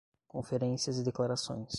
[0.27, 1.69] Conferências e declarações